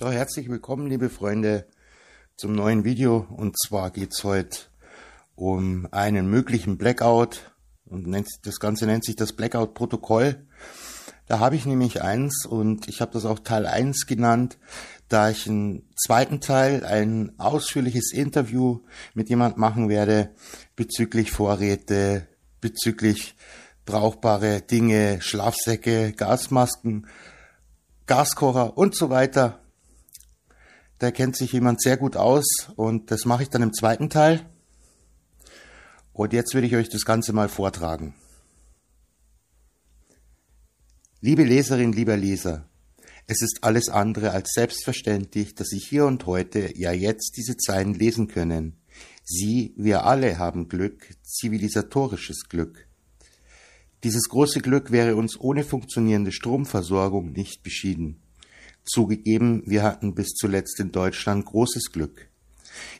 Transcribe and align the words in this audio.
So, 0.00 0.12
herzlich 0.12 0.48
willkommen, 0.48 0.86
liebe 0.86 1.10
Freunde, 1.10 1.66
zum 2.36 2.52
neuen 2.52 2.84
Video. 2.84 3.26
Und 3.36 3.58
zwar 3.58 3.90
geht's 3.90 4.22
heute 4.22 4.56
um 5.34 5.88
einen 5.90 6.30
möglichen 6.30 6.78
Blackout. 6.78 7.52
Und 7.84 8.06
nennt, 8.06 8.28
das 8.44 8.60
Ganze 8.60 8.86
nennt 8.86 9.04
sich 9.04 9.16
das 9.16 9.32
Blackout-Protokoll. 9.32 10.46
Da 11.26 11.40
habe 11.40 11.56
ich 11.56 11.66
nämlich 11.66 12.00
eins 12.00 12.46
und 12.46 12.86
ich 12.86 13.00
habe 13.00 13.10
das 13.10 13.24
auch 13.24 13.40
Teil 13.40 13.66
1 13.66 14.06
genannt, 14.06 14.58
da 15.08 15.30
ich 15.30 15.48
im 15.48 15.82
zweiten 15.96 16.40
Teil 16.40 16.84
ein 16.84 17.36
ausführliches 17.40 18.12
Interview 18.12 18.82
mit 19.14 19.28
jemand 19.28 19.56
machen 19.56 19.88
werde 19.88 20.30
bezüglich 20.76 21.32
Vorräte, 21.32 22.28
bezüglich 22.60 23.34
brauchbare 23.84 24.60
Dinge, 24.60 25.20
Schlafsäcke, 25.20 26.12
Gasmasken, 26.12 27.08
Gaskocher 28.06 28.78
und 28.78 28.94
so 28.94 29.10
weiter 29.10 29.58
da 30.98 31.10
kennt 31.10 31.36
sich 31.36 31.52
jemand 31.52 31.80
sehr 31.80 31.96
gut 31.96 32.16
aus 32.16 32.46
und 32.76 33.10
das 33.10 33.24
mache 33.24 33.44
ich 33.44 33.50
dann 33.50 33.62
im 33.62 33.72
zweiten 33.72 34.10
Teil. 34.10 34.44
Und 36.12 36.32
jetzt 36.32 36.54
würde 36.54 36.66
ich 36.66 36.74
euch 36.74 36.88
das 36.88 37.04
Ganze 37.04 37.32
mal 37.32 37.48
vortragen. 37.48 38.14
Liebe 41.20 41.44
Leserin, 41.44 41.92
lieber 41.92 42.16
Leser, 42.16 42.68
es 43.26 43.42
ist 43.42 43.58
alles 43.62 43.88
andere 43.88 44.30
als 44.32 44.52
selbstverständlich, 44.54 45.54
dass 45.54 45.68
Sie 45.68 45.78
hier 45.78 46.06
und 46.06 46.26
heute, 46.26 46.76
ja 46.76 46.92
jetzt, 46.92 47.36
diese 47.36 47.56
Zeilen 47.56 47.94
lesen 47.94 48.26
können. 48.26 48.76
Sie, 49.22 49.74
wir 49.76 50.04
alle 50.04 50.38
haben 50.38 50.68
Glück, 50.68 51.14
zivilisatorisches 51.22 52.48
Glück. 52.48 52.88
Dieses 54.02 54.28
große 54.28 54.60
Glück 54.60 54.92
wäre 54.92 55.14
uns 55.16 55.38
ohne 55.38 55.62
funktionierende 55.62 56.32
Stromversorgung 56.32 57.32
nicht 57.32 57.62
beschieden. 57.62 58.22
Zugegeben, 58.88 59.62
wir 59.66 59.82
hatten 59.82 60.14
bis 60.14 60.28
zuletzt 60.28 60.80
in 60.80 60.92
Deutschland 60.92 61.44
großes 61.44 61.92
Glück. 61.92 62.28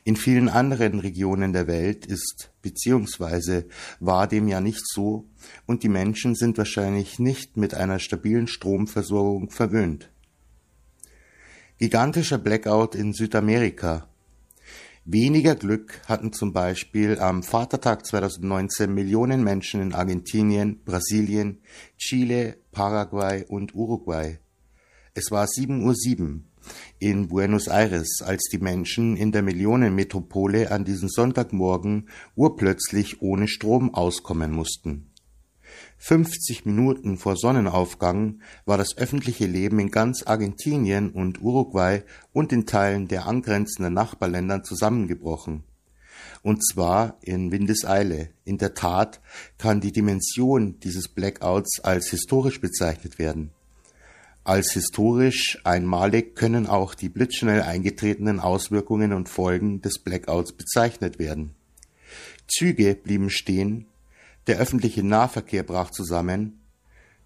In 0.03 0.15
vielen 0.15 0.49
anderen 0.49 0.99
Regionen 0.99 1.53
der 1.53 1.67
Welt 1.67 2.05
ist 2.05 2.51
bzw. 2.61 3.63
war 3.99 4.27
dem 4.27 4.47
ja 4.47 4.61
nicht 4.61 4.83
so 4.85 5.25
und 5.65 5.83
die 5.83 5.89
Menschen 5.89 6.35
sind 6.35 6.57
wahrscheinlich 6.57 7.19
nicht 7.19 7.57
mit 7.57 7.73
einer 7.73 7.99
stabilen 7.99 8.47
Stromversorgung 8.47 9.49
verwöhnt. 9.49 10.09
Gigantischer 11.77 12.37
Blackout 12.37 12.95
in 12.95 13.13
Südamerika. 13.13 14.07
Weniger 15.05 15.55
Glück 15.55 16.01
hatten 16.07 16.33
zum 16.33 16.53
Beispiel 16.53 17.19
am 17.19 17.41
Vatertag 17.41 18.05
2019 18.05 18.93
Millionen 18.93 19.43
Menschen 19.43 19.81
in 19.81 19.93
Argentinien, 19.93 20.83
Brasilien, 20.83 21.61
Chile, 21.97 22.57
Paraguay 22.71 23.45
und 23.47 23.73
Uruguay. 23.73 24.39
Es 25.13 25.31
war 25.31 25.45
7.07 25.45 26.21
Uhr 26.21 26.39
in 26.99 27.29
Buenos 27.29 27.67
Aires, 27.67 28.21
als 28.23 28.43
die 28.51 28.59
Menschen 28.59 29.15
in 29.17 29.31
der 29.31 29.41
Millionenmetropole 29.41 30.71
an 30.71 30.85
diesem 30.85 31.09
Sonntagmorgen 31.09 32.09
urplötzlich 32.35 33.21
ohne 33.21 33.47
Strom 33.47 33.93
auskommen 33.93 34.51
mussten. 34.51 35.11
50 35.97 36.65
Minuten 36.65 37.17
vor 37.17 37.35
Sonnenaufgang 37.35 38.41
war 38.65 38.77
das 38.77 38.97
öffentliche 38.97 39.45
Leben 39.45 39.79
in 39.79 39.91
ganz 39.91 40.23
Argentinien 40.23 41.09
und 41.09 41.41
Uruguay 41.41 42.03
und 42.31 42.53
in 42.53 42.65
Teilen 42.65 43.07
der 43.07 43.25
angrenzenden 43.25 43.93
Nachbarländern 43.93 44.63
zusammengebrochen. 44.63 45.63
Und 46.41 46.65
zwar 46.65 47.17
in 47.21 47.51
Windeseile. 47.51 48.29
In 48.45 48.57
der 48.57 48.73
Tat 48.73 49.19
kann 49.57 49.81
die 49.81 49.91
Dimension 49.91 50.79
dieses 50.79 51.07
Blackouts 51.07 51.79
als 51.81 52.09
historisch 52.09 52.61
bezeichnet 52.61 53.19
werden. 53.19 53.51
Als 54.49 54.71
historisch 54.73 55.59
einmalig 55.63 56.35
können 56.35 56.65
auch 56.65 56.95
die 56.95 57.07
blitzschnell 57.07 57.61
eingetretenen 57.61 58.39
Auswirkungen 58.39 59.13
und 59.13 59.29
Folgen 59.29 59.83
des 59.83 59.99
Blackouts 59.99 60.53
bezeichnet 60.53 61.19
werden. 61.19 61.53
Züge 62.47 62.95
blieben 62.95 63.29
stehen, 63.29 63.85
der 64.47 64.57
öffentliche 64.57 65.03
Nahverkehr 65.03 65.61
brach 65.61 65.91
zusammen, 65.91 66.61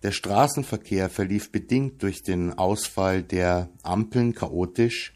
der 0.04 0.12
Straßenverkehr 0.12 1.10
verlief 1.10 1.50
bedingt 1.50 2.04
durch 2.04 2.24
den 2.24 2.52
Ausfall 2.52 3.24
der 3.24 3.70
Ampeln 3.84 4.36
chaotisch, 4.36 5.14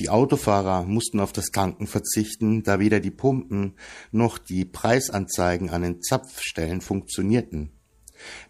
die 0.00 0.08
Autofahrer 0.08 0.82
mussten 0.86 1.20
auf 1.20 1.32
das 1.32 1.52
Tanken 1.52 1.86
verzichten, 1.86 2.64
da 2.64 2.80
weder 2.80 2.98
die 2.98 3.12
Pumpen 3.12 3.74
noch 4.10 4.38
die 4.38 4.64
Preisanzeigen 4.64 5.70
an 5.70 5.82
den 5.82 6.02
Zapfstellen 6.02 6.80
funktionierten. 6.80 7.77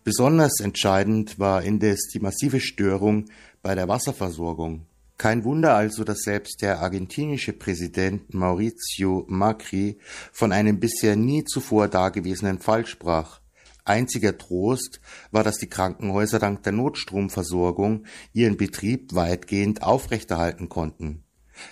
Besonders 0.05 0.61
entscheidend 0.61 1.39
war 1.39 1.63
indes 1.63 2.09
die 2.13 2.21
massive 2.21 2.61
Störung 2.61 3.27
bei 3.63 3.75
der 3.75 3.89
Wasserversorgung. 3.89 4.87
Kein 5.19 5.43
Wunder 5.43 5.75
also, 5.75 6.05
dass 6.05 6.21
selbst 6.21 6.63
der 6.63 6.79
argentinische 6.79 7.53
Präsident 7.53 8.33
Mauricio 8.33 9.25
Macri 9.29 9.99
von 10.33 10.53
einem 10.53 10.79
bisher 10.79 11.17
nie 11.17 11.45
zuvor 11.45 11.89
dagewesenen 11.89 12.61
Fall 12.61 12.87
sprach. 12.87 13.41
Einziger 13.85 14.39
Trost 14.39 15.01
war, 15.33 15.43
dass 15.43 15.59
die 15.59 15.69
Krankenhäuser 15.69 16.39
dank 16.39 16.63
der 16.63 16.73
Notstromversorgung 16.73 18.05
ihren 18.33 18.57
Betrieb 18.57 19.15
weitgehend 19.15 19.83
aufrechterhalten 19.83 20.69
konnten. 20.69 21.25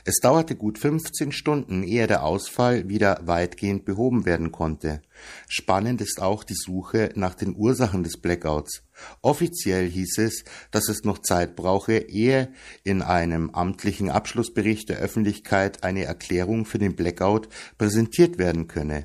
Es 0.05 0.17
dauerte 0.21 0.57
gut 0.57 0.79
15 0.79 1.33
Stunden, 1.33 1.83
ehe 1.83 2.07
der 2.07 2.23
Ausfall 2.23 2.89
wieder 2.89 3.21
weitgehend 3.25 3.85
behoben 3.85 4.25
werden 4.25 4.53
konnte. 4.53 5.03
Spannend 5.49 6.01
ist 6.01 6.21
auch 6.21 6.45
die 6.45 6.55
Suche 6.55 7.11
nach 7.15 7.35
den 7.35 7.57
Ursachen 7.57 8.03
des 8.03 8.17
Blackouts. 8.17 8.83
Offiziell 9.23 9.89
hieß 9.89 10.19
es, 10.19 10.45
dass 10.71 10.89
es 10.89 11.05
noch 11.05 11.19
Zeit 11.19 11.57
brauche, 11.57 11.99
ehe 11.99 12.53
in 12.85 13.03
einem 13.03 13.51
amtlichen 13.51 14.11
Abschlussbericht 14.11 14.89
der 14.89 14.99
Öffentlichkeit 14.99 15.83
eine 15.83 16.05
Erklärung 16.05 16.65
für 16.65 16.79
den 16.79 16.97
Blackout 16.97 17.49
präsentiert 17.79 18.39
werden 18.39 18.69
könne. 18.69 19.05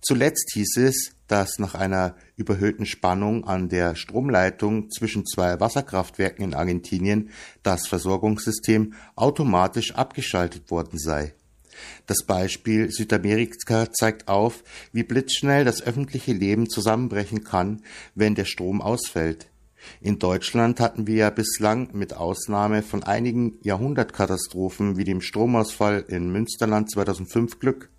Zuletzt 0.00 0.52
hieß 0.52 0.76
es, 0.78 1.13
dass 1.26 1.58
nach 1.58 1.74
einer 1.74 2.14
überhöhten 2.36 2.86
Spannung 2.86 3.44
an 3.46 3.68
der 3.68 3.94
Stromleitung 3.94 4.90
zwischen 4.90 5.24
zwei 5.24 5.58
Wasserkraftwerken 5.60 6.44
in 6.44 6.54
Argentinien 6.54 7.30
das 7.62 7.86
Versorgungssystem 7.86 8.94
automatisch 9.16 9.94
abgeschaltet 9.94 10.70
worden 10.70 10.98
sei. 10.98 11.34
Das 12.06 12.24
Beispiel 12.24 12.90
Südamerika 12.90 13.92
zeigt 13.92 14.28
auf, 14.28 14.62
wie 14.92 15.02
blitzschnell 15.02 15.64
das 15.64 15.82
öffentliche 15.82 16.32
Leben 16.32 16.68
zusammenbrechen 16.68 17.44
kann, 17.44 17.82
wenn 18.14 18.34
der 18.34 18.44
Strom 18.44 18.80
ausfällt. 18.80 19.48
In 20.00 20.18
Deutschland 20.18 20.80
hatten 20.80 21.06
wir 21.06 21.16
ja 21.16 21.30
bislang 21.30 21.90
mit 21.92 22.14
Ausnahme 22.14 22.82
von 22.82 23.02
einigen 23.02 23.58
Jahrhundertkatastrophen 23.62 24.96
wie 24.96 25.04
dem 25.04 25.20
Stromausfall 25.20 26.04
in 26.08 26.30
Münsterland 26.30 26.90
2005 26.90 27.58
Glück. 27.58 27.90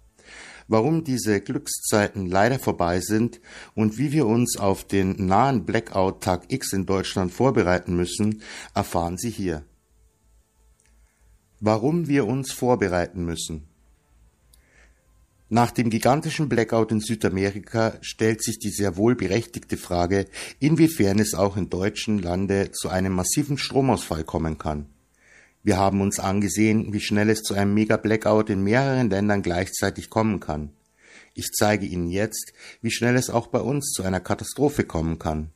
Warum 0.67 1.03
diese 1.03 1.41
Glückszeiten 1.41 2.25
leider 2.25 2.57
vorbei 2.57 2.99
sind 2.99 3.39
und 3.75 3.97
wie 3.99 4.11
wir 4.11 4.25
uns 4.25 4.57
auf 4.57 4.83
den 4.83 5.27
nahen 5.27 5.65
Blackout 5.65 6.21
Tag 6.21 6.51
X 6.51 6.73
in 6.73 6.85
Deutschland 6.87 7.31
vorbereiten 7.31 7.95
müssen, 7.95 8.41
erfahren 8.73 9.17
Sie 9.17 9.29
hier. 9.29 9.63
Warum 11.59 12.07
wir 12.07 12.25
uns 12.25 12.51
vorbereiten 12.51 13.25
müssen. 13.25 13.67
Nach 15.49 15.69
dem 15.69 15.91
gigantischen 15.91 16.49
Blackout 16.49 16.91
in 16.91 16.99
Südamerika 16.99 17.99
stellt 18.01 18.43
sich 18.43 18.57
die 18.57 18.71
sehr 18.71 18.97
wohl 18.97 19.15
berechtigte 19.15 19.77
Frage, 19.77 20.25
inwiefern 20.59 21.19
es 21.19 21.35
auch 21.35 21.55
in 21.55 21.69
deutschen 21.69 22.17
Lande 22.17 22.71
zu 22.71 22.89
einem 22.89 23.13
massiven 23.13 23.59
Stromausfall 23.59 24.23
kommen 24.23 24.57
kann. 24.57 24.87
Wir 25.65 25.77
haben 25.77 26.01
uns 26.01 26.19
angesehen, 26.19 26.93
wie 26.93 26.99
schnell 26.99 27.27
es 27.27 27.41
zu 27.41 27.55
einem 27.55 27.73
Mega-Blackout 27.73 28.51
in 28.51 28.63
mehreren 28.63 29.09
Ländern 29.09 29.41
gleichzeitig 29.41 30.11
kommen 30.11 30.39
kann. 30.39 30.69
Ich 31.33 31.53
zeige 31.53 31.87
Ihnen 31.87 32.07
jetzt, 32.07 32.53
wie 32.83 32.91
schnell 32.91 33.15
es 33.15 33.31
auch 33.31 33.47
bei 33.47 33.59
uns 33.59 33.89
zu 33.91 34.03
einer 34.03 34.19
Katastrophe 34.19 34.83
kommen 34.83 35.17
kann. 35.17 35.49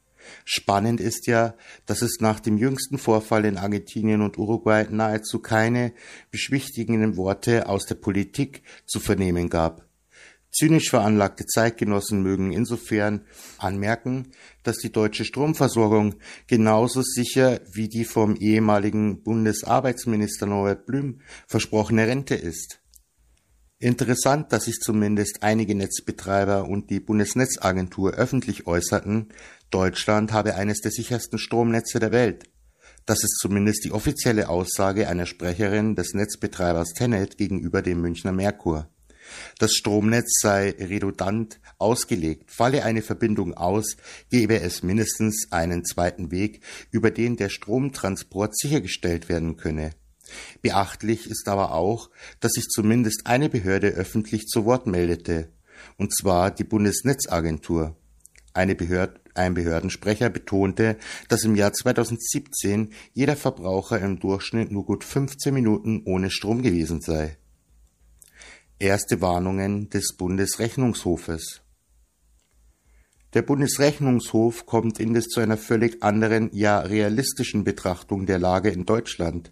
Spannend 0.45 1.00
ist 1.00 1.27
ja, 1.27 1.53
dass 1.85 2.01
es 2.01 2.21
nach 2.21 2.39
dem 2.39 2.57
jüngsten 2.57 2.97
Vorfall 2.97 3.45
in 3.45 3.57
Argentinien 3.57 4.23
und 4.23 4.39
Uruguay 4.39 4.88
nahezu 4.89 5.38
keine 5.38 5.94
beschwichtigenden 6.31 7.15
Worte 7.15 7.69
aus 7.69 7.85
der 7.85 7.95
Politik 7.95 8.63
zu 8.88 9.00
vernehmen 9.00 9.47
gab. 9.47 9.88
Zynisch 10.51 10.90
veranlagte 10.90 11.46
Zeitgenossen 11.46 12.24
mögen 12.24 12.51
insofern 12.51 13.22
anmerken, 13.60 14.31
dass 14.63 14.78
die 14.78 14.92
deutsche 14.92 15.24
Stromversorgung 15.24 16.16
genauso 16.48 17.01
sicher 17.04 17.62
wie 17.72 17.88
die 17.88 18.04
vom 18.04 18.36
ehemaligen 18.36 19.22
Bundesarbeitsminister 19.22 20.48
Norbert 20.48 20.86
Blüm 20.86 21.22
versprochene 21.48 22.07
Rente 22.07 22.36
ist. 22.36 22.81
Interessant, 23.81 24.51
dass 24.51 24.66
sich 24.66 24.80
zumindest 24.80 25.42
einige 25.42 25.74
Netzbetreiber 25.74 26.68
und 26.68 26.90
die 26.90 27.00
Bundesnetzagentur 27.00 28.12
öffentlich 28.13 28.68
äußerten, 28.68 29.30
Deutschland 29.69 30.34
habe 30.34 30.56
eines 30.56 30.81
der 30.81 30.92
sichersten 30.92 31.40
Stromnetze 31.40 32.00
der 32.00 32.12
Welt. 32.12 32.44
Das 33.06 33.24
ist 33.24 33.38
zumindest 33.40 33.86
die 33.86 33.94
offizielle 33.94 34.50
Aussage 34.50 35.07
einer 35.07 35.25
Sprecherin 35.25 35.95
des 35.95 36.13
Netzbetreibers 36.13 36.94
Tenet 36.94 37.38
gegenüber 37.38 37.81
dem 37.81 38.02
Münchner 38.02 38.34
Merkur. 38.34 38.90
Das 39.58 39.74
Stromnetz 39.74 40.40
sei 40.42 40.76
redundant 40.80 41.60
ausgelegt. 41.78 42.52
Falle 42.52 42.84
eine 42.84 43.02
Verbindung 43.02 43.54
aus, 43.54 43.98
gebe 44.30 44.60
es 44.60 44.84
mindestens 44.84 45.48
einen 45.52 45.86
zweiten 45.86 46.31
Weg, 46.31 46.62
über 46.92 47.12
den 47.12 47.38
der 47.38 47.50
Stromtransport 47.50 48.58
sichergestellt 48.58 49.30
werden 49.30 49.58
könne. 49.58 49.92
Beachtlich 50.62 51.30
ist 51.30 51.48
aber 51.48 51.74
auch, 51.74 52.10
dass 52.40 52.54
sich 52.54 52.68
zumindest 52.68 53.26
eine 53.26 53.50
Behörde 53.50 53.90
öffentlich 53.90 54.48
zu 54.48 54.66
Wort 54.66 54.88
meldete, 54.88 55.50
und 55.98 56.16
zwar 56.16 56.52
die 56.52 56.64
Bundesnetzagentur. 56.64 57.96
Behörd 58.54 59.22
ein 59.36 59.54
Behördensprecher 59.54 60.30
betonte, 60.30 60.98
dass 61.30 61.44
im 61.44 61.56
Jahr 61.56 61.72
2017 61.72 62.92
jeder 63.14 63.38
Verbraucher 63.38 64.00
im 64.00 64.20
Durchschnitt 64.20 64.72
nur 64.72 64.86
gut 64.86 65.04
15 65.04 65.54
Minuten 65.54 66.04
ohne 66.06 66.30
Strom 66.30 66.62
gewesen 66.62 67.00
sei. 67.00 67.38
Erste 68.81 69.20
Warnungen 69.20 69.90
des 69.90 70.16
Bundesrechnungshofes 70.16 71.60
Der 73.34 73.42
Bundesrechnungshof 73.42 74.66
kommt 74.66 75.02
indes 75.02 75.28
zu 75.28 75.42
einer 75.42 75.58
völlig 75.58 76.02
anderen, 76.02 76.50
ja 76.54 76.80
realistischen 76.80 77.66
Betrachtung 77.66 78.26
der 78.26 78.40
Lage 78.40 78.70
in 78.70 78.86
Deutschland. 78.86 79.52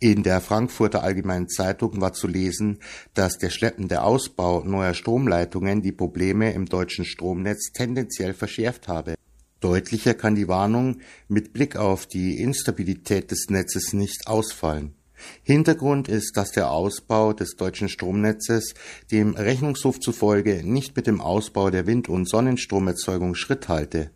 In 0.00 0.24
der 0.24 0.40
Frankfurter 0.40 1.04
Allgemeinen 1.04 1.48
Zeitung 1.48 2.00
war 2.00 2.14
zu 2.14 2.26
lesen, 2.26 2.80
dass 3.14 3.38
der 3.38 3.50
schleppende 3.50 4.02
Ausbau 4.02 4.64
neuer 4.64 4.94
Stromleitungen 4.94 5.80
die 5.80 5.92
Probleme 5.92 6.52
im 6.52 6.66
deutschen 6.66 7.04
Stromnetz 7.04 7.70
tendenziell 7.70 8.34
verschärft 8.34 8.88
habe. 8.88 9.14
Deutlicher 9.60 10.14
kann 10.14 10.34
die 10.34 10.48
Warnung 10.48 10.98
mit 11.28 11.52
Blick 11.52 11.76
auf 11.76 12.06
die 12.06 12.40
Instabilität 12.40 13.30
des 13.30 13.46
Netzes 13.50 13.92
nicht 13.92 14.26
ausfallen. 14.26 14.96
Hintergrund 15.42 16.08
ist, 16.08 16.36
dass 16.36 16.50
der 16.50 16.70
Ausbau 16.70 17.32
des 17.32 17.56
deutschen 17.56 17.88
Stromnetzes 17.88 18.74
dem 19.10 19.34
Rechnungshof 19.34 20.00
zufolge 20.00 20.62
nicht 20.64 20.96
mit 20.96 21.06
dem 21.06 21.20
Ausbau 21.20 21.70
der 21.70 21.86
Wind- 21.86 22.08
und 22.08 22.28
Sonnenstromerzeugung 22.28 23.34
Schritt 23.34 23.68
halte. 23.68 24.10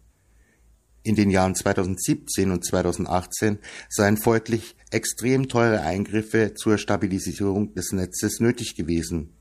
In 1.02 1.14
den 1.14 1.30
Jahren 1.30 1.54
2017 1.54 2.50
und 2.50 2.64
2018 2.64 3.58
seien 3.88 4.16
folglich 4.16 4.76
extrem 4.90 5.48
teure 5.48 5.80
Eingriffe 5.80 6.54
zur 6.54 6.76
Stabilisierung 6.76 7.74
des 7.74 7.92
Netzes 7.92 8.40
nötig 8.40 8.74
gewesen. 8.74 9.32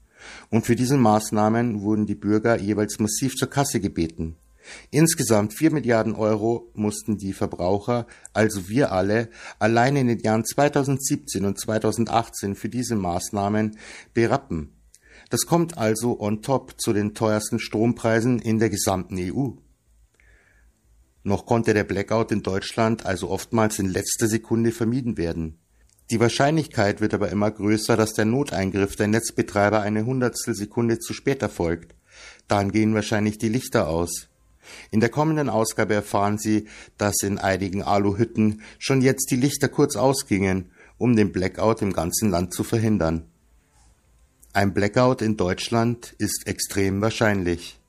Und 0.49 0.65
für 0.65 0.75
diese 0.75 0.97
Maßnahmen 0.97 1.81
wurden 1.81 2.05
die 2.05 2.15
Bürger 2.15 2.59
jeweils 2.59 2.99
massiv 2.99 3.35
zur 3.35 3.49
Kasse 3.49 3.79
gebeten. 3.79 4.35
Insgesamt 4.91 5.53
vier 5.53 5.71
Milliarden 5.71 6.15
Euro 6.15 6.71
mussten 6.73 7.17
die 7.17 7.33
Verbraucher, 7.33 8.07
also 8.33 8.69
wir 8.69 8.91
alle, 8.91 9.29
allein 9.59 9.95
in 9.95 10.07
den 10.07 10.19
Jahren 10.19 10.45
2017 10.45 11.45
und 11.45 11.59
2018 11.59 12.55
für 12.55 12.69
diese 12.69 12.95
Maßnahmen 12.95 13.77
berappen. 14.13 14.73
Das 15.29 15.45
kommt 15.45 15.77
also 15.77 16.19
on 16.19 16.41
top 16.41 16.79
zu 16.79 16.93
den 16.93 17.13
teuersten 17.13 17.59
Strompreisen 17.59 18.39
in 18.39 18.59
der 18.59 18.69
gesamten 18.69 19.17
EU. 19.19 19.51
Noch 21.23 21.45
konnte 21.45 21.73
der 21.73 21.83
Blackout 21.83 22.31
in 22.31 22.43
Deutschland 22.43 23.05
also 23.05 23.29
oftmals 23.29 23.79
in 23.79 23.87
letzter 23.87 24.27
Sekunde 24.27 24.71
vermieden 24.71 25.17
werden. 25.17 25.59
Die 26.09 26.21
Wahrscheinlichkeit 26.21 27.01
wird 27.01 27.13
aber 27.13 27.29
immer 27.29 27.51
größer, 27.51 27.97
dass 27.97 28.13
der 28.13 28.23
Noteingriff 28.23 28.95
der 28.95 29.09
Netzbetreiber 29.09 29.81
eine 29.81 30.05
Hundertstel 30.05 30.55
Sekunde 30.55 30.99
zu 30.99 31.13
spät 31.13 31.41
erfolgt. 31.41 31.95
Dann 32.47 32.71
gehen 32.71 32.95
wahrscheinlich 32.95 33.37
die 33.37 33.49
Lichter 33.49 33.89
aus. 33.89 34.29
In 34.91 34.99
der 34.99 35.09
kommenden 35.09 35.49
Ausgabe 35.49 35.93
erfahren 35.93 36.37
Sie, 36.37 36.67
dass 36.97 37.21
in 37.23 37.37
einigen 37.37 37.83
Aluhütten 37.83 38.61
schon 38.79 39.01
jetzt 39.01 39.31
die 39.31 39.35
Lichter 39.35 39.69
kurz 39.69 39.95
ausgingen, 39.95 40.71
um 40.97 41.15
den 41.15 41.31
Blackout 41.31 41.81
im 41.81 41.93
ganzen 41.93 42.29
Land 42.29 42.53
zu 42.53 42.63
verhindern. 42.63 43.25
Ein 44.53 44.73
Blackout 44.73 45.21
in 45.21 45.37
Deutschland 45.37 46.15
ist 46.17 46.47
extrem 46.47 47.01
wahrscheinlich. 47.01 47.79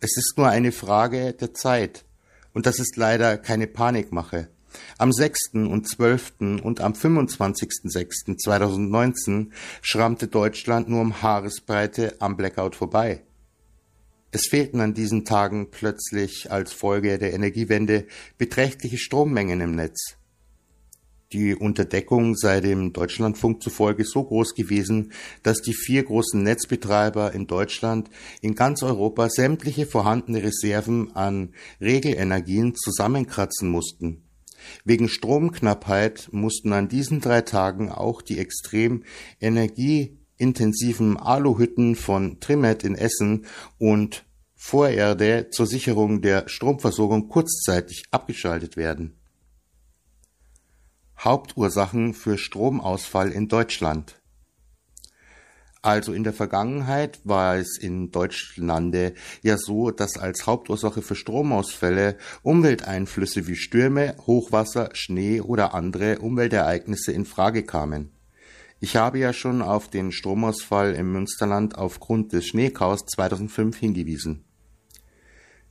Es 0.00 0.16
ist 0.16 0.34
nur 0.36 0.48
eine 0.48 0.72
Frage 0.72 1.32
der 1.32 1.54
Zeit. 1.54 2.04
Und 2.52 2.66
das 2.66 2.78
ist 2.78 2.96
leider 2.96 3.38
keine 3.38 3.66
Panikmache. 3.66 4.48
Am 4.98 5.12
6. 5.12 5.54
und 5.54 5.88
12. 5.88 6.60
und 6.62 6.80
am 6.80 6.92
25.06.2019 6.92 9.48
schrammte 9.82 10.28
Deutschland 10.28 10.88
nur 10.88 11.00
um 11.00 11.20
Haaresbreite 11.22 12.14
am 12.20 12.36
Blackout 12.36 12.76
vorbei. 12.76 13.24
Es 14.32 14.46
fehlten 14.48 14.80
an 14.80 14.94
diesen 14.94 15.24
Tagen 15.24 15.70
plötzlich 15.70 16.52
als 16.52 16.72
Folge 16.72 17.18
der 17.18 17.34
Energiewende 17.34 18.06
beträchtliche 18.38 18.98
Strommengen 18.98 19.60
im 19.60 19.74
Netz. 19.74 20.16
Die 21.32 21.54
Unterdeckung 21.54 22.36
sei 22.36 22.60
dem 22.60 22.92
Deutschlandfunk 22.92 23.62
zufolge 23.62 24.04
so 24.04 24.24
groß 24.24 24.54
gewesen, 24.54 25.12
dass 25.42 25.62
die 25.62 25.74
vier 25.74 26.04
großen 26.04 26.42
Netzbetreiber 26.42 27.32
in 27.32 27.46
Deutschland 27.46 28.10
in 28.40 28.54
ganz 28.56 28.82
Europa 28.82 29.28
sämtliche 29.30 29.86
vorhandene 29.86 30.42
Reserven 30.42 31.14
an 31.14 31.54
Regelenergien 31.80 32.74
zusammenkratzen 32.74 33.68
mussten. 33.68 34.24
Wegen 34.84 35.08
Stromknappheit 35.08 36.28
mussten 36.32 36.72
an 36.72 36.88
diesen 36.88 37.20
drei 37.20 37.42
Tagen 37.42 37.90
auch 37.90 38.22
die 38.22 38.38
extrem 38.38 39.04
energieintensiven 40.40 41.18
Aluhütten 41.18 41.94
von 41.96 42.40
Trimet 42.40 42.82
in 42.82 42.94
Essen 42.94 43.46
und 43.78 44.24
Vorerde 44.56 45.48
zur 45.50 45.66
Sicherung 45.66 46.20
der 46.20 46.48
Stromversorgung 46.48 47.28
kurzzeitig 47.28 48.04
abgeschaltet 48.10 48.76
werden. 48.76 49.16
Hauptursachen 51.18 52.14
für 52.14 52.38
Stromausfall 52.38 53.30
in 53.30 53.48
Deutschland. 53.48 54.16
Also 55.82 56.12
in 56.12 56.24
der 56.24 56.34
Vergangenheit 56.34 57.20
war 57.24 57.56
es 57.56 57.78
in 57.78 58.10
Deutschlande 58.10 59.14
ja 59.40 59.56
so, 59.56 59.90
dass 59.90 60.18
als 60.18 60.46
Hauptursache 60.46 61.00
für 61.00 61.14
Stromausfälle 61.14 62.18
Umwelteinflüsse 62.42 63.46
wie 63.46 63.56
Stürme, 63.56 64.14
Hochwasser, 64.26 64.90
Schnee 64.92 65.40
oder 65.40 65.72
andere 65.72 66.18
Umweltereignisse 66.18 67.12
in 67.12 67.24
Frage 67.24 67.62
kamen. 67.62 68.10
Ich 68.80 68.96
habe 68.96 69.18
ja 69.18 69.32
schon 69.32 69.62
auf 69.62 69.88
den 69.88 70.10
Stromausfall 70.10 70.94
im 70.94 71.12
Münsterland 71.12 71.76
aufgrund 71.76 72.32
des 72.32 72.46
Schneechaos 72.46 73.04
2005 73.06 73.76
hingewiesen. 73.76 74.44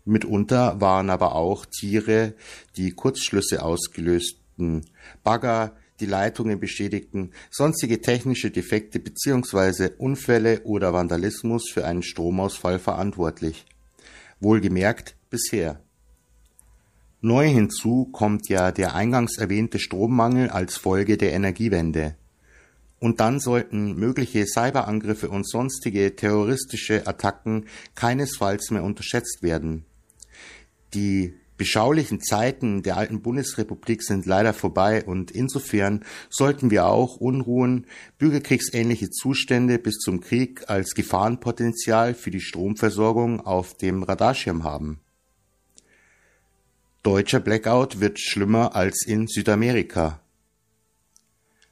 Mitunter 0.06 0.80
waren 0.80 1.10
aber 1.10 1.36
auch 1.36 1.66
Tiere, 1.66 2.34
die 2.78 2.92
Kurzschlüsse 2.92 3.64
ausgelöst 3.64 4.40
Defekten, 4.60 4.86
Bagger, 5.24 5.76
die 6.00 6.06
Leitungen 6.06 6.60
beschädigten, 6.60 7.32
sonstige 7.50 8.02
technische 8.02 8.52
Defekte 8.52 9.00
bzw. 9.00 9.90
Unfälle 9.98 10.62
oder 10.64 10.94
Vandalismus 10.94 11.70
für 11.70 11.86
einen 11.86 12.04
Stromausfall 12.04 12.80
verantwortlich. 12.80 13.66
Wohlgemerkt 14.40 15.16
bisher. 15.30 15.82
Neu 17.22 17.48
hinzu 17.48 18.06
kommt 18.14 18.48
ja 18.48 18.72
der 18.72 18.96
eingangs 18.96 19.38
erwähnte 19.38 19.78
Strommangel 19.78 20.50
als 20.50 20.78
Folge 20.78 21.18
der 21.18 21.34
Energiewende. 21.34 22.16
Und 23.00 23.20
dann 23.22 23.40
sollten 23.40 23.96
mögliche 23.96 24.46
Cyberangriffe 24.46 25.30
und 25.30 25.48
sonstige 25.48 26.16
terroristische 26.16 27.08
Attacken 27.08 27.66
keinesfalls 27.96 28.72
mehr 28.72 28.84
unterschätzt 28.84 29.42
werden. 29.42 29.86
Die 30.94 31.34
beschaulichen 31.60 32.22
Zeiten 32.22 32.82
der 32.84 32.98
alten 32.98 33.22
Bundesrepublik 33.22 34.02
sind 34.02 34.26
leider 34.26 34.54
vorbei 34.54 35.04
und 35.04 35.30
insofern 35.30 36.04
sollten 36.30 36.72
wir 36.72 36.88
auch 36.88 37.18
Unruhen, 37.18 37.86
bürgerkriegsähnliche 38.18 39.12
Zustände 39.12 39.78
bis 39.78 39.98
zum 39.98 40.22
Krieg 40.22 40.70
als 40.70 40.96
Gefahrenpotenzial 40.96 42.16
für 42.16 42.32
die 42.32 42.42
Stromversorgung 42.42 43.42
auf 43.42 43.76
dem 43.76 44.04
Radarschirm 44.04 44.64
haben. 44.64 45.02
Deutscher 47.04 47.40
Blackout 47.40 48.00
wird 48.00 48.20
schlimmer 48.20 48.76
als 48.76 49.06
in 49.06 49.28
Südamerika. 49.28 50.22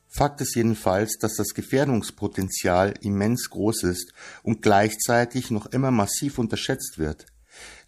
Fakt 0.08 0.42
ist 0.42 0.56
jedenfalls, 0.56 1.18
dass 1.20 1.36
das 1.36 1.54
Gefährdungspotenzial 1.54 2.94
immens 3.02 3.50
groß 3.50 3.84
ist 3.84 4.14
und 4.42 4.62
gleichzeitig 4.62 5.52
noch 5.52 5.68
immer 5.68 5.92
massiv 5.92 6.40
unterschätzt 6.40 6.98
wird. 6.98 7.26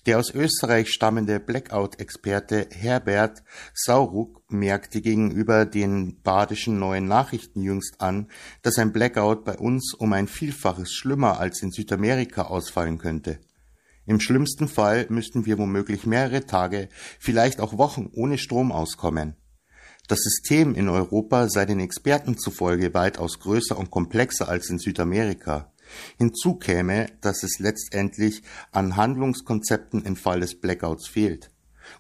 Der 0.06 0.18
aus 0.18 0.34
Österreich 0.34 0.90
stammende 0.90 1.40
Blackout-Experte 1.40 2.68
Herbert 2.72 3.44
Sauruck 3.74 4.42
merkte 4.50 5.02
gegenüber 5.02 5.66
den 5.66 6.22
Badischen 6.22 6.80
Neuen 6.80 7.06
Nachrichten 7.06 7.62
jüngst 7.62 8.00
an, 8.00 8.30
dass 8.62 8.78
ein 8.78 8.94
Blackout 8.94 9.44
bei 9.44 9.58
uns 9.58 9.94
um 9.94 10.14
ein 10.14 10.28
Vielfaches 10.28 10.94
schlimmer 10.94 11.40
als 11.40 11.62
in 11.62 11.72
Südamerika 11.72 12.44
ausfallen 12.44 12.98
könnte. 12.98 13.40
Im 14.06 14.20
schlimmsten 14.20 14.68
Fall 14.68 15.06
müssten 15.10 15.46
wir 15.46 15.58
womöglich 15.58 16.06
mehrere 16.06 16.46
Tage, 16.46 16.90
vielleicht 17.20 17.60
auch 17.60 17.78
Wochen 17.78 18.10
ohne 18.14 18.38
Strom 18.38 18.72
auskommen. 18.72 19.36
Das 20.10 20.22
System 20.22 20.74
in 20.74 20.90
Europa 20.90 21.50
sei 21.50 21.66
den 21.66 21.80
Experten 21.80 22.36
zufolge 22.36 22.96
weitaus 22.96 23.40
größer 23.42 23.78
und 23.78 23.92
komplexer 23.92 24.50
als 24.50 24.72
in 24.72 24.80
Südamerika. 24.80 25.72
Hinzu 26.18 26.56
käme, 26.56 27.12
dass 27.22 27.44
es 27.44 27.60
letztendlich 27.60 28.42
an 28.72 28.96
Handlungskonzepten 28.96 30.04
im 30.04 30.16
Fall 30.16 30.40
des 30.40 30.60
Blackouts 30.60 31.08
fehlt. 31.08 31.52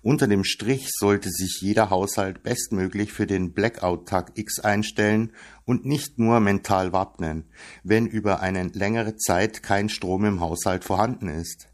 Unter 0.01 0.28
dem 0.28 0.44
Strich 0.44 0.89
sollte 0.98 1.30
sich 1.30 1.60
jeder 1.62 1.92
Haushalt 1.92 2.42
bestmöglich 2.42 3.13
für 3.13 3.28
den 3.28 3.54
Blackout-Tag 3.54 4.32
X 4.39 4.60
einstellen 4.60 5.32
und 5.66 5.86
nicht 5.86 6.18
nur 6.18 6.39
mental 6.39 6.92
wappnen, 6.92 7.46
wenn 7.84 8.08
über 8.08 8.39
eine 8.39 8.63
längere 8.70 9.18
Zeit 9.18 9.62
kein 9.62 9.88
Strom 9.88 10.25
im 10.25 10.39
Haushalt 10.39 10.84
vorhanden 10.84 11.28
ist. 11.28 11.68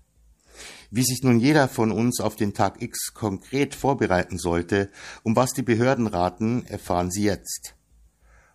Wie 0.92 1.04
sich 1.04 1.22
nun 1.24 1.40
jeder 1.40 1.68
von 1.68 1.92
uns 1.92 2.20
auf 2.20 2.36
den 2.36 2.54
Tag 2.54 2.82
X 2.82 3.14
konkret 3.14 3.76
vorbereiten 3.76 4.38
sollte, 4.38 4.90
um 5.24 5.36
was 5.36 5.52
die 5.52 5.64
Behörden 5.64 6.08
raten, 6.08 6.66
erfahren 6.66 7.12
Sie 7.12 7.24
jetzt. 7.24 7.76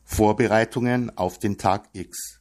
Vorbereitungen 0.04 1.16
auf 1.16 1.38
den 1.38 1.58
Tag 1.58 1.88
X. 1.92 2.40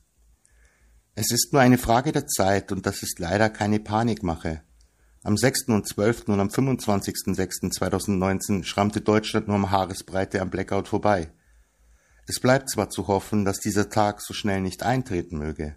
Es 1.16 1.32
ist 1.32 1.54
nur 1.54 1.62
eine 1.62 1.78
Frage 1.78 2.12
der 2.12 2.28
Zeit 2.28 2.72
und 2.72 2.86
das 2.86 3.04
ist 3.04 3.20
leider 3.20 3.50
keine 3.50 3.80
Panikmache. 3.80 4.63
Am 5.22 5.36
6. 5.36 5.68
und 5.68 5.86
12. 5.86 6.30
und 6.30 6.39
am 6.39 6.48
25.06.2019 6.48 8.63
schrammte 8.63 9.01
Deutschland 9.01 9.48
nur 9.48 9.58
um 9.58 9.70
Haaresbreite 9.70 10.42
am 10.42 10.50
Blackout 10.50 10.88
vorbei. 10.88 11.34
Es 12.25 12.39
bleibt 12.39 12.70
zwar 12.70 12.89
zu 12.89 13.08
hoffen, 13.08 13.44
dass 13.44 13.60
dieser 13.60 13.89
Tag 13.89 14.22
so 14.22 14.34
schnell 14.34 14.62
nicht 14.62 14.84
eintreten 14.84 15.38
möge. 15.38 15.75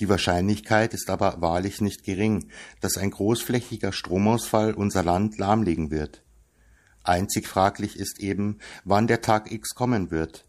Die 0.00 0.08
Wahrscheinlichkeit 0.08 0.94
ist 0.94 1.10
aber 1.10 1.40
wahrlich 1.40 1.80
nicht 1.80 2.04
gering, 2.04 2.48
dass 2.80 2.96
ein 2.96 3.10
großflächiger 3.10 3.92
Stromausfall 3.92 4.74
unser 4.74 5.02
Land 5.02 5.38
lahmlegen 5.38 5.90
wird. 5.90 6.22
Einzig 7.02 7.46
fraglich 7.46 7.98
ist 7.98 8.20
eben, 8.20 8.58
wann 8.84 9.06
der 9.06 9.20
Tag 9.20 9.50
X 9.50 9.74
kommen 9.74 10.10
wird. 10.10 10.44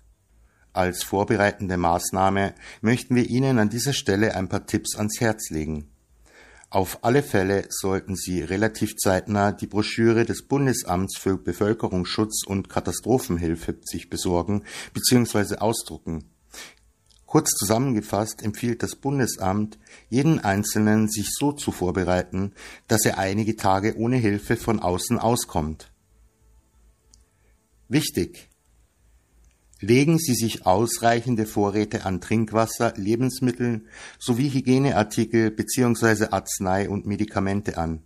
Als 0.73 1.03
vorbereitende 1.03 1.75
Maßnahme 1.75 2.53
möchten 2.81 3.15
wir 3.15 3.29
Ihnen 3.29 3.59
an 3.59 3.69
dieser 3.69 3.93
Stelle 3.93 4.35
ein 4.35 4.47
paar 4.47 4.65
Tipps 4.65 4.95
ans 4.95 5.19
Herz 5.19 5.49
legen. 5.49 5.91
Auf 6.69 7.03
alle 7.03 7.21
Fälle 7.21 7.65
sollten 7.67 8.15
Sie 8.15 8.41
relativ 8.41 8.95
zeitnah 8.95 9.51
die 9.51 9.67
Broschüre 9.67 10.23
des 10.23 10.47
Bundesamts 10.47 11.17
für 11.17 11.37
Bevölkerungsschutz 11.37 12.45
und 12.45 12.69
Katastrophenhilfe 12.69 13.77
sich 13.83 14.09
besorgen 14.09 14.63
bzw. 14.93 15.57
ausdrucken. 15.57 16.30
Kurz 17.31 17.51
zusammengefasst 17.51 18.43
empfiehlt 18.43 18.83
das 18.83 18.97
Bundesamt, 18.97 19.79
jeden 20.09 20.39
Einzelnen 20.39 21.07
sich 21.07 21.29
so 21.31 21.53
zu 21.53 21.71
vorbereiten, 21.71 22.51
dass 22.89 23.05
er 23.05 23.19
einige 23.19 23.55
Tage 23.55 23.95
ohne 23.95 24.17
Hilfe 24.17 24.57
von 24.57 24.81
außen 24.81 25.17
auskommt. 25.17 25.93
Wichtig! 27.88 28.50
Legen 29.79 30.19
Sie 30.19 30.35
sich 30.35 30.65
ausreichende 30.65 31.45
Vorräte 31.45 32.03
an 32.03 32.19
Trinkwasser, 32.19 32.95
Lebensmitteln 32.97 33.88
sowie 34.19 34.50
Hygieneartikel 34.50 35.51
bzw. 35.51 36.31
Arznei 36.31 36.89
und 36.89 37.05
Medikamente 37.05 37.77
an. 37.77 38.03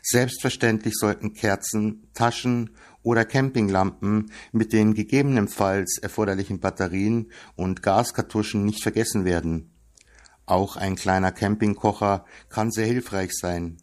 Selbstverständlich 0.00 0.94
sollten 0.94 1.32
Kerzen, 1.32 2.06
Taschen 2.14 2.70
oder 3.02 3.24
Campinglampen 3.24 4.30
mit 4.52 4.72
den 4.72 4.94
gegebenenfalls 4.94 5.98
erforderlichen 5.98 6.60
Batterien 6.60 7.30
und 7.56 7.82
Gaskartuschen 7.82 8.64
nicht 8.64 8.82
vergessen 8.82 9.24
werden. 9.24 9.70
Auch 10.46 10.76
ein 10.76 10.96
kleiner 10.96 11.32
Campingkocher 11.32 12.24
kann 12.48 12.70
sehr 12.70 12.86
hilfreich 12.86 13.32
sein. 13.32 13.78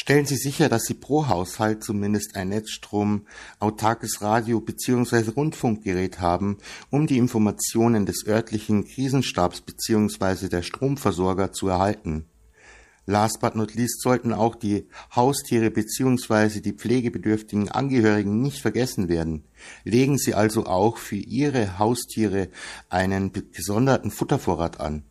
Stellen 0.00 0.26
Sie 0.26 0.36
sicher, 0.36 0.68
dass 0.68 0.84
Sie 0.84 0.94
pro 0.94 1.26
Haushalt 1.26 1.82
zumindest 1.82 2.36
ein 2.36 2.50
Netzstrom, 2.50 3.26
autarkes 3.58 4.22
Radio 4.22 4.60
bzw. 4.60 5.30
Rundfunkgerät 5.30 6.20
haben, 6.20 6.58
um 6.88 7.08
die 7.08 7.18
Informationen 7.18 8.06
des 8.06 8.24
örtlichen 8.24 8.84
Krisenstabs 8.84 9.60
bzw. 9.60 10.48
der 10.48 10.62
Stromversorger 10.62 11.52
zu 11.52 11.66
erhalten. 11.66 12.26
Last 13.10 13.40
but 13.40 13.56
not 13.56 13.74
least 13.74 14.02
sollten 14.02 14.34
auch 14.34 14.54
die 14.54 14.86
Haustiere 15.16 15.70
bzw. 15.70 16.60
die 16.60 16.74
pflegebedürftigen 16.74 17.70
Angehörigen 17.70 18.42
nicht 18.42 18.60
vergessen 18.60 19.08
werden. 19.08 19.44
Legen 19.82 20.18
Sie 20.18 20.34
also 20.34 20.66
auch 20.66 20.98
für 20.98 21.16
Ihre 21.16 21.78
Haustiere 21.78 22.50
einen 22.90 23.32
gesonderten 23.32 24.10
Futtervorrat 24.10 24.78
an. 24.78 25.04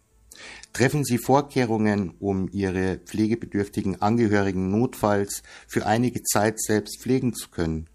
Treffen 0.74 1.06
Sie 1.06 1.18
Vorkehrungen, 1.18 2.12
um 2.20 2.48
Ihre 2.52 2.98
pflegebedürftigen 2.98 4.00
Angehörigen 4.00 4.70
notfalls 4.70 5.42
für 5.68 5.88
einige 5.88 6.22
Zeit 6.22 6.62
selbst 6.62 7.02
pflegen 7.02 7.34
zu 7.34 7.50
können. 7.50 7.90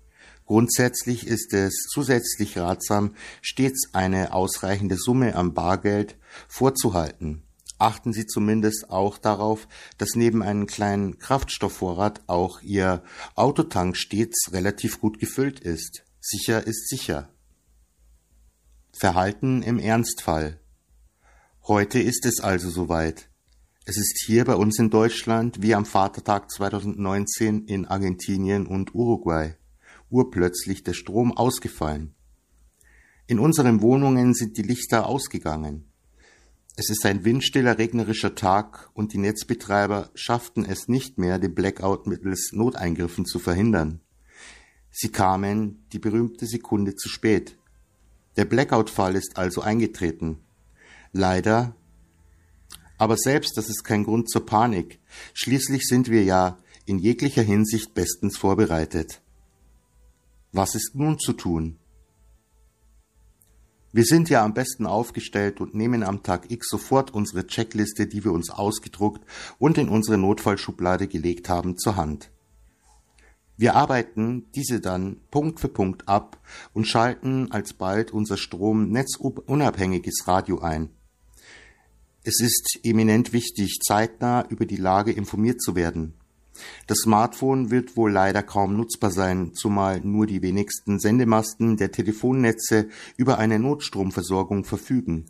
Grundsätzlich 0.47 1.29
ist 1.29 1.55
es 1.55 1.87
zusätzlich 1.93 2.59
ratsam, 2.59 3.15
stets 3.41 3.91
eine 3.93 4.35
ausreichende 4.35 4.97
Summe 4.97 5.37
am 5.37 5.55
Bargeld 5.55 6.17
vorzuhalten. 6.49 7.45
Achten 7.83 8.13
Sie 8.13 8.27
zumindest 8.29 8.91
auch 8.91 9.19
darauf, 9.19 9.67
dass 9.99 10.11
neben 10.15 10.41
einem 10.41 10.67
kleinen 10.67 11.19
Kraftstoffvorrat 11.19 12.23
auch 12.29 12.63
Ihr 12.63 13.03
Autotank 13.35 13.97
stets 13.97 14.53
relativ 14.53 15.01
gut 15.01 15.19
gefüllt 15.19 15.59
ist. 15.59 16.05
Sicher 16.21 16.65
ist 16.65 16.89
sicher. 16.89 17.29
Verhalten 18.93 19.63
im 19.63 19.81
Ernstfall. 19.81 20.61
Heute 21.67 21.99
ist 21.99 22.25
es 22.25 22.39
also 22.39 22.71
soweit. 22.71 23.29
Es 23.85 23.97
ist 23.97 24.23
hier 24.27 24.45
bei 24.45 24.55
uns 24.55 24.79
in 24.79 24.89
Deutschland 24.89 25.61
wie 25.61 25.75
am 25.75 25.85
Vatertag 25.85 26.53
2019 26.53 27.65
in 27.67 27.87
Argentinien 27.87 28.69
und 28.69 28.95
Uruguay 28.95 29.57
urplötzlich 30.09 30.85
der 30.85 30.93
Strom 30.93 31.37
ausgefallen. 31.37 32.15
In 33.27 33.41
unseren 33.41 33.83
Wohnungen 33.83 34.35
sind 34.35 34.57
die 34.57 34.63
Lichter 34.63 35.07
ausgegangen. 35.07 35.92
Es 36.75 36.89
ist 36.89 37.05
ein 37.05 37.25
windstiller 37.25 37.77
regnerischer 37.77 38.35
Tag 38.35 38.91
und 38.95 39.13
die 39.13 39.19
Netzbetreiber 39.19 40.11
schafften 40.15 40.65
es 40.65 40.89
nicht 40.89 41.19
mehr, 41.19 41.39
den 41.39 41.55
Blackout 41.55 42.07
mittels 42.07 42.53
Noteingriffen 42.53 43.27
zu 43.27 43.39
verhindern. 43.39 44.01
Sie 44.91 45.11
kamen 45.11 45.85
die 45.93 45.99
berühmte 45.99 46.47
Sekunde 46.47 46.97
zu 46.97 47.09
spät. 47.09 47.59
Der 48.37 48.47
Blackout-Fall 48.47 49.17
ist 49.17 49.37
also 49.37 49.61
eingetreten. 49.61 50.39
Leider. 51.13 51.77
Aber 52.97 53.17
selbst 53.19 53.59
das 53.59 53.69
ist 53.69 53.85
kein 53.85 54.05
Grund 54.05 54.31
zur 54.31 54.47
Panik. 54.47 54.99
Schließlich 55.35 55.87
sind 55.87 56.09
wir 56.09 56.25
ja 56.25 56.57
in 56.87 56.99
jeglicher 56.99 57.43
Hinsicht 57.43 57.93
bestens 57.93 58.39
vorbereitet. 58.39 59.21
Was 60.53 60.75
ist 60.75 60.95
nun 60.95 61.19
zu 61.19 61.35
tun? 61.35 61.79
Wir 63.95 64.05
sind 64.05 64.31
ja 64.31 64.43
am 64.43 64.55
besten 64.55 64.87
aufgestellt 64.87 65.61
und 65.61 65.75
nehmen 65.75 66.03
am 66.03 66.23
Tag 66.23 66.51
X 66.51 66.69
sofort 66.71 67.13
unsere 67.13 67.47
Checkliste, 67.47 68.07
die 68.07 68.25
wir 68.25 68.33
uns 68.33 68.49
ausgedruckt 68.49 69.23
und 69.59 69.77
in 69.77 69.91
unsere 69.91 70.17
Notfallschublade 70.17 71.09
gelegt 71.09 71.51
haben, 71.51 71.77
zur 71.77 71.97
Hand. 71.97 72.31
Wir 73.59 73.77
arbeiten 73.77 74.51
diese 74.55 74.81
dann 74.81 75.21
Punkt 75.31 75.61
für 75.61 75.69
Punkt 75.69 76.09
ab 76.09 76.41
und 76.73 76.89
schalten 76.89 77.53
alsbald 77.53 78.13
unser 78.13 78.39
Strom 78.39 78.89
netzunabhängiges 78.89 80.27
Radio 80.27 80.61
ein. 80.61 80.89
Es 82.25 82.41
ist 82.41 82.81
eminent 82.83 83.35
wichtig, 83.35 83.81
zeitnah 83.87 84.47
über 84.49 84.65
die 84.65 84.77
Lage 84.77 85.13
informiert 85.13 85.61
zu 85.61 85.77
werden. 85.77 86.15
Das 86.87 86.99
Smartphone 86.99 87.71
wird 87.71 87.97
wohl 87.97 88.13
leider 88.13 88.43
kaum 88.43 88.77
nutzbar 88.77 89.11
sein, 89.11 89.55
zumal 89.55 90.01
nur 90.01 90.27
die 90.27 90.43
wenigsten 90.43 90.99
Sendemasten 90.99 91.77
der 91.77 91.93
Telefonnetze 91.93 92.89
über 93.17 93.39
eine 93.39 93.59
Notstromversorgung 93.59 94.65
verfügen. 94.65 95.27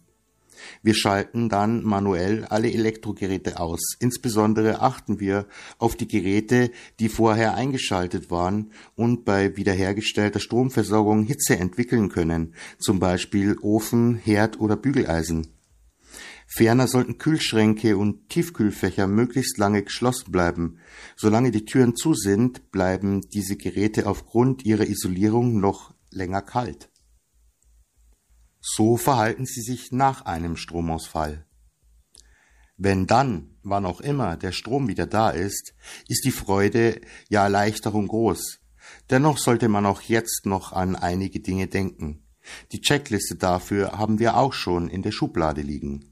Wir 0.82 0.94
schalten 0.94 1.48
dann 1.48 1.82
manuell 1.82 2.44
alle 2.44 2.72
Elektrogeräte 2.72 3.58
aus. 3.60 3.96
Insbesondere 3.98 4.80
achten 4.80 5.20
wir 5.20 5.46
auf 5.78 5.96
die 5.96 6.08
Geräte, 6.08 6.70
die 7.00 7.08
vorher 7.08 7.54
eingeschaltet 7.54 8.30
waren 8.30 8.70
und 8.94 9.24
bei 9.24 9.56
wiederhergestellter 9.56 10.40
Stromversorgung 10.40 11.24
Hitze 11.24 11.56
entwickeln 11.56 12.08
können, 12.08 12.54
zum 12.78 13.00
Beispiel 13.00 13.56
Ofen, 13.60 14.16
Herd 14.16 14.60
oder 14.60 14.76
Bügeleisen. 14.76 15.48
Ferner 16.54 16.86
sollten 16.86 17.16
Kühlschränke 17.16 17.96
und 17.96 18.28
Tiefkühlfächer 18.28 19.06
möglichst 19.06 19.56
lange 19.56 19.82
geschlossen 19.82 20.30
bleiben. 20.30 20.78
Solange 21.16 21.50
die 21.50 21.64
Türen 21.64 21.96
zu 21.96 22.12
sind, 22.12 22.70
bleiben 22.70 23.22
diese 23.22 23.56
Geräte 23.56 24.06
aufgrund 24.06 24.62
ihrer 24.66 24.86
Isolierung 24.86 25.60
noch 25.60 25.94
länger 26.10 26.42
kalt. 26.42 26.90
So 28.60 28.98
verhalten 28.98 29.46
sie 29.46 29.62
sich 29.62 29.92
nach 29.92 30.26
einem 30.26 30.56
Stromausfall. 30.56 31.46
Wenn 32.76 33.06
dann, 33.06 33.56
wann 33.62 33.86
auch 33.86 34.02
immer, 34.02 34.36
der 34.36 34.52
Strom 34.52 34.88
wieder 34.88 35.06
da 35.06 35.30
ist, 35.30 35.74
ist 36.06 36.26
die 36.26 36.32
Freude 36.32 37.00
ja 37.30 37.44
Erleichterung 37.44 38.08
groß. 38.08 38.58
Dennoch 39.08 39.38
sollte 39.38 39.68
man 39.68 39.86
auch 39.86 40.02
jetzt 40.02 40.44
noch 40.44 40.72
an 40.72 40.96
einige 40.96 41.40
Dinge 41.40 41.66
denken. 41.66 42.26
Die 42.72 42.82
Checkliste 42.82 43.36
dafür 43.36 43.92
haben 43.92 44.18
wir 44.18 44.36
auch 44.36 44.52
schon 44.52 44.88
in 44.88 45.00
der 45.00 45.12
Schublade 45.12 45.62
liegen. 45.62 46.11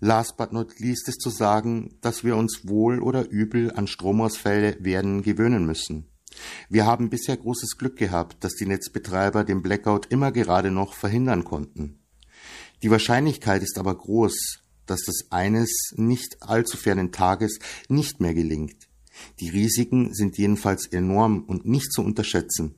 Last 0.00 0.36
but 0.36 0.52
not 0.52 0.78
least 0.78 1.08
ist 1.08 1.20
zu 1.20 1.30
sagen, 1.30 1.96
dass 2.00 2.22
wir 2.22 2.36
uns 2.36 2.68
wohl 2.68 3.00
oder 3.00 3.28
übel 3.28 3.72
an 3.72 3.88
Stromausfälle 3.88 4.76
werden 4.78 5.22
gewöhnen 5.22 5.66
müssen. 5.66 6.06
Wir 6.68 6.86
haben 6.86 7.10
bisher 7.10 7.36
großes 7.36 7.76
Glück 7.78 7.96
gehabt, 7.96 8.44
dass 8.44 8.54
die 8.54 8.66
Netzbetreiber 8.66 9.42
den 9.42 9.60
Blackout 9.60 10.06
immer 10.06 10.30
gerade 10.30 10.70
noch 10.70 10.94
verhindern 10.94 11.44
konnten. 11.44 11.98
Die 12.82 12.90
Wahrscheinlichkeit 12.90 13.62
ist 13.62 13.76
aber 13.76 13.96
groß, 13.96 14.60
dass 14.86 15.02
das 15.02 15.30
eines 15.30 15.92
nicht 15.96 16.42
allzu 16.42 16.76
fernen 16.76 17.10
Tages 17.10 17.58
nicht 17.88 18.20
mehr 18.20 18.34
gelingt. 18.34 18.88
Die 19.40 19.50
Risiken 19.50 20.14
sind 20.14 20.38
jedenfalls 20.38 20.86
enorm 20.86 21.42
und 21.42 21.66
nicht 21.66 21.92
zu 21.92 22.02
unterschätzen. 22.02 22.76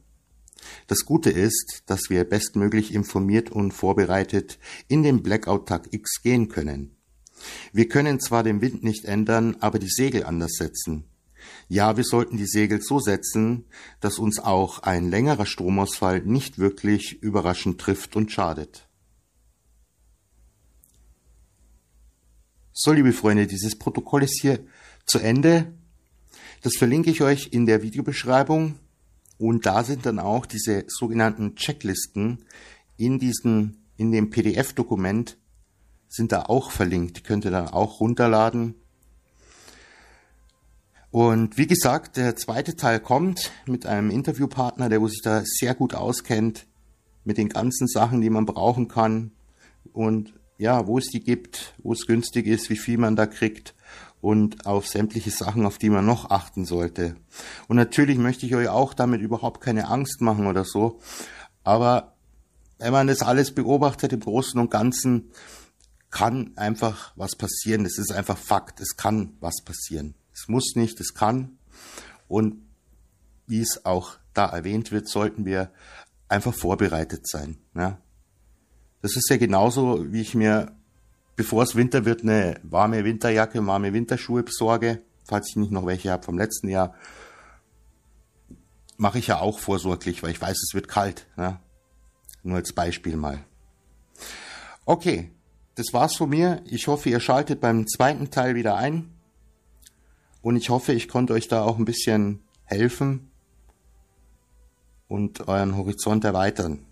Das 0.87 1.05
Gute 1.05 1.31
ist, 1.31 1.83
dass 1.87 2.09
wir 2.09 2.25
bestmöglich 2.25 2.95
informiert 2.95 3.50
und 3.50 3.73
vorbereitet 3.73 4.59
in 4.89 5.03
den 5.03 5.23
Blackout-Tag 5.23 5.89
X 5.93 6.23
gehen 6.23 6.49
können. 6.49 6.97
Wir 7.73 7.89
können 7.89 8.21
zwar 8.21 8.43
den 8.43 8.61
Wind 8.61 8.83
nicht 8.83 9.05
ändern, 9.05 9.57
aber 9.61 9.79
die 9.79 9.89
Segel 9.89 10.25
anders 10.25 10.53
setzen. 10.55 11.05
Ja, 11.69 11.97
wir 11.97 12.05
sollten 12.05 12.37
die 12.37 12.47
Segel 12.47 12.83
so 12.83 12.99
setzen, 12.99 13.65
dass 14.01 14.19
uns 14.19 14.39
auch 14.39 14.81
ein 14.81 15.11
längerer 15.11 15.47
Stromausfall 15.47 16.21
nicht 16.23 16.59
wirklich 16.59 17.23
überraschend 17.23 17.81
trifft 17.81 18.17
und 18.17 18.33
schadet. 18.33 18.89
So, 22.73 22.93
liebe 22.93 23.13
Freunde, 23.13 23.47
dieses 23.47 23.79
Protokoll 23.79 24.23
ist 24.23 24.41
hier 24.41 24.61
zu 25.05 25.19
Ende. 25.19 25.73
Das 26.63 26.77
verlinke 26.77 27.11
ich 27.11 27.23
euch 27.23 27.49
in 27.53 27.67
der 27.67 27.83
Videobeschreibung. 27.83 28.79
Und 29.39 29.67
da 29.67 29.85
sind 29.85 30.07
dann 30.07 30.19
auch 30.19 30.47
diese 30.47 30.85
sogenannten 30.89 31.57
Checklisten 31.57 32.45
in 32.97 33.19
diesem, 33.19 33.79
in 33.97 34.13
dem 34.13 34.31
PDF-Dokument 34.31 35.39
sind 36.11 36.33
da 36.33 36.43
auch 36.43 36.71
verlinkt. 36.71 37.17
Die 37.17 37.23
könnt 37.23 37.47
ihr 37.47 37.50
dann 37.50 37.69
auch 37.69 38.00
runterladen. 38.00 38.75
Und 41.11 41.57
wie 41.57 41.67
gesagt, 41.67 42.17
der 42.17 42.37
zweite 42.37 42.76
Teil 42.76 43.00
kommt 43.00 43.50
mit 43.67 43.87
einem 43.87 44.11
Interviewpartner, 44.11 44.88
der 44.88 45.00
wo 45.00 45.09
sich 45.09 45.23
da 45.23 45.43
sehr 45.45 45.75
gut 45.75 45.95
auskennt 45.95 46.67
mit 47.25 47.38
den 47.38 47.49
ganzen 47.49 47.88
Sachen, 47.88 48.21
die 48.21 48.31
man 48.31 48.47
brauchen 48.47 48.88
kann 48.88 49.33
und 49.93 50.35
ja, 50.59 50.87
wo 50.87 50.99
es 50.99 51.07
die 51.07 51.21
gibt, 51.21 51.75
wo 51.79 51.93
es 51.93 52.07
günstig 52.07 52.47
ist, 52.47 52.71
wie 52.71 52.76
viel 52.76 52.99
man 52.99 53.17
da 53.17 53.26
kriegt 53.26 53.75
und 54.21 54.67
auf 54.67 54.87
sämtliche 54.87 55.31
Sachen, 55.31 55.67
auf 55.67 55.79
die 55.79 55.90
man 55.90 56.07
noch 56.07 56.31
achten 56.31 56.64
sollte. 56.64 57.17
Und 57.67 57.76
natürlich 57.76 58.19
möchte 58.19 58.47
ich 58.47 58.55
euch 58.55 58.69
auch 58.69 58.95
damit 58.95 59.21
überhaupt 59.21 59.61
keine 59.61 59.88
Angst 59.88 60.21
machen 60.21 60.47
oder 60.47 60.64
so, 60.64 61.00
aber 61.64 62.14
wenn 62.79 62.93
man 62.93 63.09
das 63.09 63.23
alles 63.23 63.52
beobachtet 63.52 64.12
im 64.12 64.21
Großen 64.21 64.59
und 64.61 64.71
Ganzen, 64.71 65.31
kann 66.11 66.52
einfach 66.57 67.12
was 67.17 67.37
passieren. 67.37 67.85
Das 67.85 67.99
ist 67.99 68.12
einfach 68.12 68.37
Fakt. 68.37 68.81
Es 68.81 68.97
kann 68.97 69.37
was 69.40 69.62
passieren. 69.64 70.14
Es 70.33 70.49
muss 70.49 70.75
nicht, 70.75 71.00
es 71.00 71.14
kann. 71.14 71.59
Und 72.29 72.62
wie 73.47 73.61
es 73.61 73.85
auch 73.85 74.17
da 74.35 74.47
erwähnt 74.47 74.93
wird, 74.93 75.09
sollten 75.09 75.45
wir 75.45 75.73
einfach 76.29 76.55
vorbereitet 76.55 77.29
sein. 77.29 77.59
Ja. 77.75 77.99
Das 79.02 79.17
ist 79.17 79.29
ja 79.31 79.37
genauso, 79.37 80.12
wie 80.12 80.21
ich 80.21 80.35
mir, 80.35 80.76
bevor 81.37 81.62
es 81.62 81.75
Winter 81.75 82.05
wird, 82.05 82.23
eine 82.23 82.61
warme 82.62 83.05
Winterjacke, 83.05 83.64
warme 83.67 83.93
Winterschuhe 83.93 84.43
besorge, 84.43 85.02
falls 85.25 85.49
ich 85.49 85.57
nicht 85.57 85.73
noch 85.73 85.87
welche 85.87 86.11
habe 86.11 86.23
vom 86.23 86.38
letzten 86.38 86.69
Jahr. 86.69 86.95
Mache 88.97 89.19
ich 89.19 89.29
ja 89.29 89.40
auch 89.40 89.59
vorsorglich, 89.59 90.23
weil 90.23 90.31
ich 90.31 90.40
weiß, 90.40 90.62
es 90.62 90.75
wird 90.75 90.88
kalt. 90.88 91.26
Ja. 91.37 91.61
Nur 92.43 92.57
als 92.57 92.73
Beispiel 92.73 93.17
mal. 93.17 93.45
Okay, 94.85 95.31
das 95.75 95.93
war's 95.93 96.17
von 96.17 96.31
mir. 96.31 96.62
Ich 96.67 96.87
hoffe, 96.87 97.09
ihr 97.09 97.21
schaltet 97.21 97.61
beim 97.61 97.87
zweiten 97.87 98.31
Teil 98.31 98.55
wieder 98.55 98.77
ein. 98.77 99.11
Und 100.43 100.57
ich 100.57 100.71
hoffe, 100.71 100.93
ich 100.93 101.09
konnte 101.09 101.33
euch 101.33 101.49
da 101.49 101.62
auch 101.62 101.79
ein 101.79 101.85
bisschen 101.85 102.43
helfen 102.65 103.31
und 105.09 105.49
euren 105.49 105.77
Horizont 105.77 106.25
erweitern. 106.25 106.87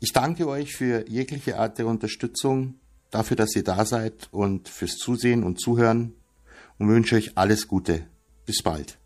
Ich 0.00 0.12
danke 0.12 0.48
euch 0.48 0.74
für 0.74 1.08
jegliche 1.08 1.58
Art 1.58 1.78
der 1.78 1.86
Unterstützung, 1.86 2.74
dafür, 3.10 3.36
dass 3.36 3.54
ihr 3.54 3.64
da 3.64 3.84
seid 3.84 4.28
und 4.32 4.68
fürs 4.68 4.96
Zusehen 4.96 5.44
und 5.44 5.60
Zuhören 5.60 6.14
und 6.78 6.88
wünsche 6.88 7.16
euch 7.16 7.38
alles 7.38 7.68
Gute. 7.68 8.06
Bis 8.44 8.62
bald. 8.62 8.98